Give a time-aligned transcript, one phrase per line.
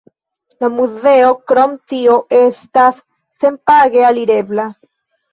[0.63, 3.01] La muzeo krom tio estas
[3.43, 4.65] senpage alirebla.